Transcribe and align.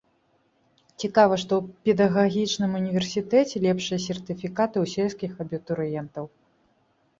Цікава, 1.03 1.35
што 1.43 1.53
ў 1.57 1.61
педагагічным 1.89 2.71
універсітэце 2.81 3.55
лепшыя 3.67 3.99
сертыфікаты 4.07 4.75
ў 4.85 4.95
сельскіх 4.97 5.31
абітурыентаў. 5.49 6.25